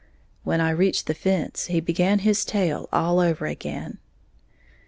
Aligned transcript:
When 0.43 0.61
I 0.61 0.71
reached 0.71 1.05
the 1.05 1.13
fence 1.13 1.67
he 1.67 1.79
began 1.79 2.17
his 2.25 2.43
tale 2.43 2.89
all 2.91 3.19
over 3.19 3.45
again. 3.45 3.99